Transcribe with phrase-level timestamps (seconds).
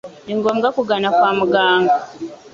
[0.25, 1.95] ni ngombwa kugana kwa muganga.